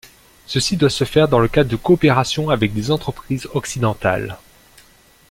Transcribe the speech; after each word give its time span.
Ceci 0.47 0.77
doit 0.77 0.89
se 0.89 1.03
faire 1.03 1.27
dans 1.27 1.37
le 1.37 1.47
cadre 1.47 1.69
de 1.69 1.75
coopérations 1.75 2.49
avec 2.49 2.73
des 2.73 2.89
entreprises 2.89 3.47
occidentales. 3.53 4.35